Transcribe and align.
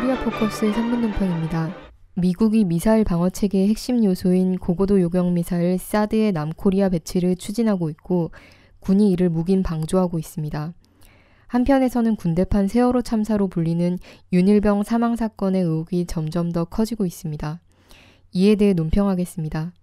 코리아 0.00 0.18
포커스의 0.24 0.72
3분 0.72 1.00
논평입니다. 1.00 1.74
미국이 2.14 2.64
미사일 2.64 3.04
방어 3.04 3.28
체계의 3.28 3.68
핵심 3.68 4.02
요소인 4.02 4.56
고고도 4.56 4.98
요격 4.98 5.30
미사일 5.32 5.76
사드의 5.76 6.32
남코리아 6.32 6.88
배치를 6.88 7.36
추진하고 7.36 7.90
있고 7.90 8.30
군이 8.78 9.10
이를 9.10 9.28
묵인 9.28 9.62
방조하고 9.62 10.18
있습니다. 10.18 10.72
한편에서는 11.48 12.16
군대판 12.16 12.66
세월호 12.66 13.02
참사로 13.02 13.48
불리는 13.48 13.98
윤일병 14.32 14.84
사망 14.84 15.16
사건의 15.16 15.64
의혹이 15.64 16.06
점점 16.06 16.50
더 16.50 16.64
커지고 16.64 17.04
있습니다. 17.04 17.60
이에 18.32 18.54
대해 18.54 18.72
논평하겠습니다. 18.72 19.74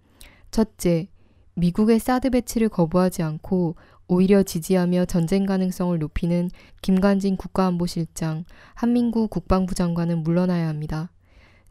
첫째, 0.49 1.09
미국의 1.53 1.99
사드 1.99 2.31
배치를 2.31 2.69
거부하지 2.69 3.21
않고 3.21 3.75
오히려 4.07 4.43
지지하며 4.43 5.05
전쟁 5.05 5.45
가능성을 5.45 5.97
높이는 5.99 6.49
김관진 6.81 7.35
국가안보실장, 7.35 8.45
한민구 8.73 9.27
국방부 9.27 9.75
장관은 9.75 10.23
물러나야 10.23 10.67
합니다. 10.67 11.11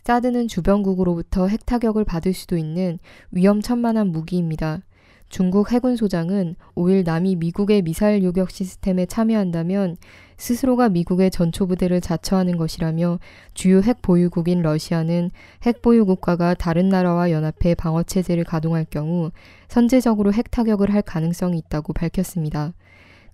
사드는 0.04 0.46
주변국으로부터 0.46 1.48
핵타격을 1.48 2.04
받을 2.04 2.32
수도 2.32 2.56
있는 2.56 2.98
위험천만한 3.32 4.08
무기입니다. 4.08 4.82
중국 5.28 5.72
해군 5.72 5.96
소장은 5.96 6.54
5일 6.76 7.04
남이 7.04 7.36
미국의 7.36 7.82
미사일 7.82 8.22
요격 8.22 8.50
시스템에 8.50 9.06
참여한다면 9.06 9.96
스스로가 10.36 10.88
미국의 10.88 11.30
전초부대를 11.30 12.00
자처하는 12.00 12.56
것이라며 12.56 13.18
주요 13.54 13.80
핵 13.80 14.02
보유국인 14.02 14.62
러시아는 14.62 15.30
핵 15.62 15.82
보유 15.82 16.04
국가가 16.04 16.54
다른 16.54 16.88
나라와 16.88 17.30
연합해 17.30 17.74
방어 17.76 18.02
체제를 18.02 18.44
가동할 18.44 18.86
경우 18.88 19.30
선제적으로 19.68 20.32
핵 20.32 20.50
타격을 20.50 20.92
할 20.92 21.02
가능성이 21.02 21.58
있다고 21.58 21.92
밝혔습니다. 21.92 22.74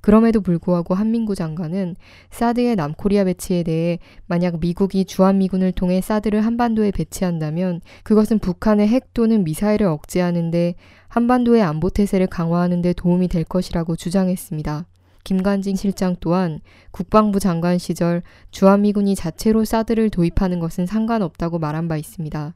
그럼에도 0.03 0.41
불구하고 0.41 0.95
한민구 0.95 1.37
장관은 1.37 1.95
사드의 2.31 2.75
남코리아 2.75 3.25
배치에 3.25 3.63
대해 3.63 4.01
만약 4.27 4.59
미국이 4.59 5.05
주한미군을 5.05 5.73
통해 5.73 6.01
사드를 6.01 6.45
한반도에 6.45 6.91
배치한다면 6.91 7.81
그것은 8.03 8.41
북한의 8.41 8.89
핵 8.89 9.15
또는 9.15 9.45
미사일을 9.45 9.87
억제하는데 9.87 10.75
한반도의 11.07 11.63
안보 11.63 11.89
태세를 11.89 12.27
강화하는 12.27 12.83
데 12.83 12.93
도움이 12.93 13.29
될 13.29 13.45
것이라고 13.45 13.95
주장했습니다. 13.95 14.87
김관진 15.25 15.77
실장 15.77 16.17
또한 16.21 16.61
국방부 16.91 17.39
장관 17.39 17.79
시절 17.79 18.23
주한미군이 18.51 19.15
자체로 19.15 19.65
사드를 19.65 20.11
도입하는 20.11 20.59
것은 20.59 20.87
상관없다고 20.87 21.59
말한 21.59 21.89
바 21.89 21.97
있습니다. 21.97 22.55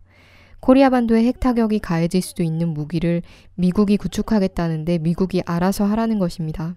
코리아 0.61 0.91
반도에 0.91 1.25
핵 1.25 1.39
타격이 1.39 1.79
가해질 1.79 2.23
수도 2.23 2.43
있는 2.43 2.69
무기를 2.69 3.23
미국이 3.55 3.97
구축하겠다는데 3.97 4.99
미국이 4.99 5.43
알아서 5.47 5.85
하라는 5.85 6.19
것입니다. 6.19 6.77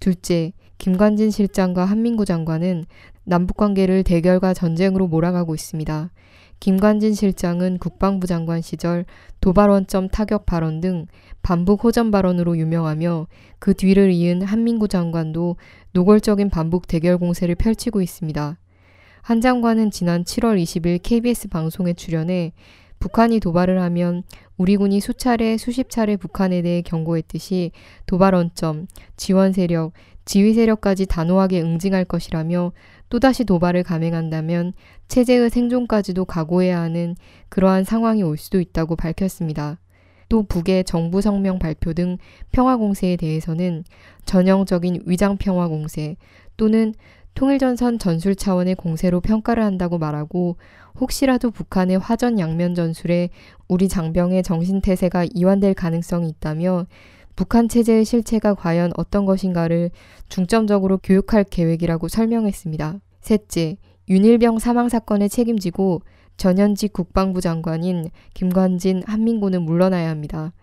둘째, 0.00 0.52
김관진 0.78 1.30
실장과 1.30 1.84
한민구 1.84 2.24
장관은 2.24 2.86
남북 3.24 3.56
관계를 3.56 4.02
대결과 4.02 4.54
전쟁으로 4.54 5.08
몰아가고 5.08 5.54
있습니다. 5.54 6.10
김관진 6.60 7.14
실장은 7.14 7.78
국방부 7.78 8.26
장관 8.26 8.62
시절 8.62 9.04
도발 9.40 9.70
원점 9.70 10.08
타격 10.08 10.46
발언 10.46 10.80
등 10.80 11.06
반북 11.42 11.84
호전 11.84 12.10
발언으로 12.10 12.58
유명하며 12.58 13.26
그 13.58 13.74
뒤를 13.74 14.10
이은 14.10 14.42
한민구 14.42 14.88
장관도 14.88 15.56
노골적인 15.92 16.50
반북 16.50 16.86
대결 16.88 17.18
공세를 17.18 17.54
펼치고 17.54 18.02
있습니다. 18.02 18.58
한 19.22 19.40
장관은 19.40 19.90
지난 19.90 20.24
7월 20.24 20.60
20일 20.62 21.00
KBS 21.02 21.48
방송에 21.48 21.92
출연해 21.92 22.52
북한이 22.98 23.40
도발을 23.40 23.80
하면 23.82 24.22
우리 24.56 24.76
군이 24.76 25.00
수차례 25.00 25.56
수십 25.56 25.90
차례 25.90 26.16
북한에 26.16 26.62
대해 26.62 26.82
경고했듯이 26.82 27.72
도발 28.06 28.34
원점, 28.34 28.86
지원 29.16 29.52
세력, 29.52 29.92
지휘 30.24 30.54
세력까지 30.54 31.06
단호하게 31.06 31.62
응징할 31.62 32.04
것이라며 32.04 32.72
또다시 33.08 33.44
도발을 33.44 33.84
감행한다면 33.84 34.72
체제의 35.08 35.50
생존까지도 35.50 36.24
각오해야 36.24 36.80
하는 36.80 37.14
그러한 37.48 37.84
상황이 37.84 38.22
올 38.22 38.36
수도 38.36 38.60
있다고 38.60 38.96
밝혔습니다. 38.96 39.78
또 40.28 40.42
북의 40.42 40.84
정부 40.84 41.20
성명 41.20 41.60
발표 41.60 41.92
등 41.92 42.18
평화 42.50 42.76
공세에 42.76 43.16
대해서는 43.16 43.84
전형적인 44.24 45.02
위장 45.06 45.36
평화 45.36 45.68
공세 45.68 46.16
또는 46.56 46.94
통일전선 47.36 47.98
전술 47.98 48.34
차원의 48.34 48.76
공세로 48.76 49.20
평가를 49.20 49.62
한다고 49.62 49.98
말하고 49.98 50.56
혹시라도 50.98 51.50
북한의 51.50 51.98
화전 51.98 52.38
양면 52.38 52.74
전술에 52.74 53.28
우리 53.68 53.88
장병의 53.88 54.42
정신태세가 54.42 55.26
이완될 55.34 55.74
가능성이 55.74 56.30
있다며 56.30 56.86
북한 57.36 57.68
체제의 57.68 58.06
실체가 58.06 58.54
과연 58.54 58.92
어떤 58.96 59.26
것인가를 59.26 59.90
중점적으로 60.30 60.96
교육할 60.96 61.44
계획이라고 61.44 62.08
설명했습니다. 62.08 63.00
셋째, 63.20 63.76
윤일병 64.08 64.58
사망 64.58 64.88
사건에 64.88 65.28
책임지고 65.28 66.00
전현직 66.38 66.94
국방부 66.94 67.42
장관인 67.42 68.08
김관진 68.32 69.02
한민고는 69.04 69.60
물러나야 69.60 70.08
합니다. 70.08 70.54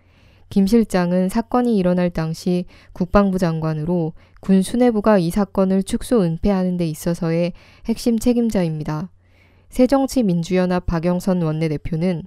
김 0.54 0.68
실장은 0.68 1.30
사건이 1.30 1.76
일어날 1.80 2.12
당시 2.12 2.66
국방부 2.92 3.40
장관으로 3.40 4.14
군 4.40 4.62
수뇌부가 4.62 5.18
이 5.18 5.32
사건을 5.32 5.82
축소 5.82 6.22
은폐하는 6.22 6.78
데 6.78 6.86
있어서의 6.86 7.54
핵심 7.88 8.20
책임자입니다. 8.20 9.10
새정치민주연합 9.70 10.86
박영선 10.86 11.42
원내대표는 11.42 12.22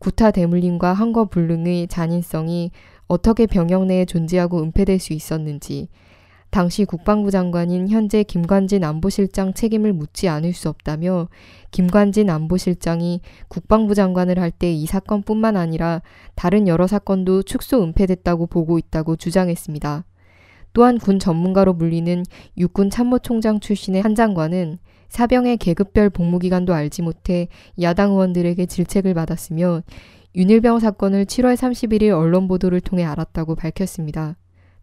구타 0.00 0.32
대물림과 0.32 0.92
한거 0.92 1.26
불능의 1.26 1.86
잔인성이 1.86 2.72
어떻게 3.06 3.46
병영 3.46 3.86
내에 3.86 4.06
존재하고 4.06 4.60
은폐될 4.60 4.98
수 4.98 5.12
있었는지, 5.12 5.86
당시 6.50 6.84
국방부 6.84 7.30
장관인 7.30 7.88
현재 7.88 8.22
김관진 8.22 8.82
안보실장 8.82 9.52
책임을 9.52 9.92
묻지 9.92 10.28
않을 10.28 10.54
수 10.54 10.68
없다며 10.68 11.28
김관진 11.70 12.30
안보실장이 12.30 13.20
국방부 13.48 13.94
장관을 13.94 14.38
할 14.38 14.50
때 14.50 14.72
이 14.72 14.86
사건뿐만 14.86 15.56
아니라 15.56 16.02
다른 16.34 16.66
여러 16.66 16.86
사건도 16.86 17.42
축소 17.42 17.82
은폐됐다고 17.82 18.46
보고 18.46 18.78
있다고 18.78 19.16
주장했습니다. 19.16 20.04
또한 20.72 20.98
군 20.98 21.18
전문가로 21.18 21.76
불리는 21.76 22.24
육군 22.56 22.90
참모총장 22.90 23.60
출신의 23.60 24.02
한 24.02 24.14
장관은 24.14 24.78
사병의 25.08 25.56
계급별 25.58 26.10
복무기간도 26.10 26.74
알지 26.74 27.02
못해 27.02 27.48
야당 27.80 28.10
의원들에게 28.12 28.66
질책을 28.66 29.14
받았으며 29.14 29.82
윤일병 30.34 30.78
사건을 30.80 31.24
7월 31.26 31.56
31일 31.56 32.10
언론 32.10 32.48
보도를 32.48 32.80
통해 32.80 33.04
알았다고 33.04 33.54
밝혔습니다. 33.54 34.36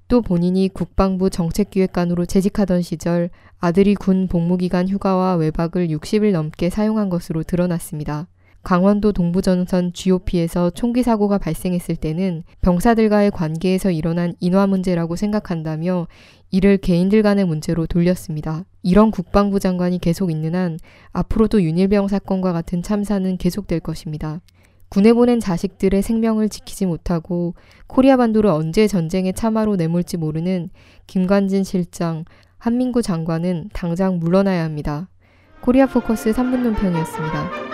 또 0.08 0.22
본인이 0.22 0.70
국방부 0.70 1.30
정책기획관으로 1.30 2.26
재직하던 2.26 2.82
시절 2.84 3.30
아들이 3.60 3.96
군 3.96 4.28
복무기간 4.28 4.88
휴가와 4.88 5.36
외박을 5.36 5.88
60일 5.88 6.32
넘게 6.32 6.70
사용한 6.70 7.10
것으로 7.10 7.44
드러났습니다. 7.44 8.28
강원도 8.66 9.12
동부전선 9.12 9.94
GOP에서 9.94 10.72
총기 10.72 11.04
사고가 11.04 11.38
발생했을 11.38 11.96
때는 11.96 12.44
병사들과의 12.62 13.30
관계에서 13.32 13.92
일어난 13.92 14.34
인화 14.40 14.66
문제라고 14.66 15.16
생각한다며 15.16 16.08
이를 16.50 16.78
개인들 16.78 17.22
간의 17.22 17.46
문제로 17.46 17.86
돌렸습니다. 17.86 18.66
이런 18.82 19.12
국방부 19.12 19.60
장관이 19.60 20.00
계속 20.00 20.32
있는 20.32 20.56
한 20.56 20.80
앞으로도 21.12 21.62
윤일병 21.62 22.08
사건과 22.08 22.54
같은 22.54 22.82
참사는 22.82 23.38
계속될 23.38 23.82
것입니다. 23.82 24.42
군에 24.90 25.14
보낸 25.14 25.40
자식들의 25.40 26.02
생명을 26.02 26.50
지키지 26.50 26.86
못하고 26.86 27.56
코리아 27.88 28.18
반도를 28.18 28.50
언제 28.50 28.88
전쟁의 28.88 29.34
참화로 29.34 29.76
내몰지 29.76 30.18
모르는 30.18 30.70
김관진 31.08 31.64
실장, 31.64 32.24
한민구 32.58 33.02
장관은 33.02 33.70
당장 33.74 34.20
물러나야 34.20 34.64
합니다. 34.64 35.10
코리아 35.62 35.86
포커스 35.86 36.32
3분 36.32 36.62
논평이었습니다. 36.62 37.65